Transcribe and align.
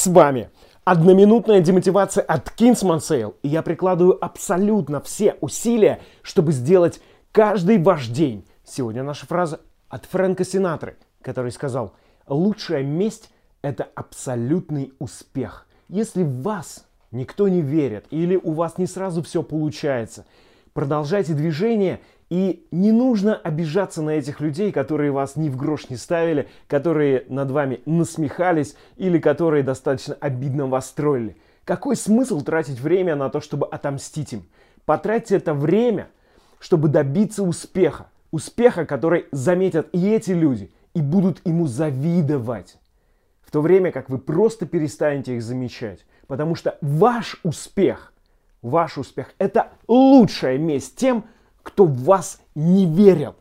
С 0.00 0.06
вами 0.06 0.48
одноминутная 0.84 1.60
демотивация 1.60 2.24
от 2.24 2.58
Kingsman 2.58 3.00
Sale. 3.00 3.34
И 3.42 3.48
я 3.48 3.60
прикладываю 3.60 4.16
абсолютно 4.24 5.02
все 5.02 5.36
усилия, 5.42 6.00
чтобы 6.22 6.52
сделать 6.52 7.02
каждый 7.32 7.76
ваш 7.76 8.06
день. 8.06 8.46
Сегодня 8.64 9.02
наша 9.02 9.26
фраза 9.26 9.60
от 9.90 10.06
Фрэнка 10.06 10.42
Синатры, 10.42 10.96
который 11.20 11.52
сказал, 11.52 11.92
лучшая 12.26 12.82
месть– 12.82 13.28
это 13.60 13.88
абсолютный 13.94 14.94
успех. 15.00 15.66
Если 15.90 16.22
в 16.22 16.40
вас 16.40 16.86
никто 17.10 17.46
не 17.48 17.60
верит 17.60 18.06
или 18.08 18.36
у 18.36 18.52
вас 18.52 18.78
не 18.78 18.86
сразу 18.86 19.22
все 19.22 19.42
получается, 19.42 20.24
продолжайте 20.72 21.34
движение 21.34 22.00
и 22.30 22.66
не 22.70 22.92
нужно 22.92 23.34
обижаться 23.34 24.02
на 24.02 24.10
этих 24.10 24.40
людей, 24.40 24.70
которые 24.70 25.10
вас 25.10 25.36
ни 25.36 25.48
в 25.48 25.56
грош 25.56 25.90
не 25.90 25.96
ставили, 25.96 26.48
которые 26.68 27.24
над 27.28 27.50
вами 27.50 27.80
насмехались 27.86 28.76
или 28.96 29.18
которые 29.18 29.64
достаточно 29.64 30.16
обидно 30.20 30.66
вас 30.66 30.86
строили. 30.86 31.36
Какой 31.64 31.96
смысл 31.96 32.40
тратить 32.40 32.80
время 32.80 33.16
на 33.16 33.30
то, 33.30 33.40
чтобы 33.40 33.66
отомстить 33.66 34.32
им? 34.32 34.44
Потратьте 34.84 35.36
это 35.36 35.54
время, 35.54 36.08
чтобы 36.60 36.88
добиться 36.88 37.42
успеха. 37.42 38.06
Успеха, 38.30 38.86
который 38.86 39.26
заметят 39.32 39.88
и 39.92 40.10
эти 40.10 40.30
люди, 40.30 40.70
и 40.94 41.00
будут 41.00 41.40
ему 41.44 41.66
завидовать. 41.66 42.78
В 43.42 43.50
то 43.50 43.60
время 43.60 43.90
как 43.90 44.08
вы 44.08 44.18
просто 44.18 44.66
перестанете 44.66 45.34
их 45.34 45.42
замечать. 45.42 46.06
Потому 46.28 46.54
что 46.54 46.78
ваш 46.80 47.40
успех, 47.42 48.09
ваш 48.62 48.98
успех– 48.98 49.34
это 49.38 49.72
лучшая 49.88 50.58
месть 50.58 50.96
тем, 50.96 51.24
кто 51.62 51.84
в 51.84 52.04
вас 52.04 52.40
не 52.54 52.86
верил. 52.86 53.36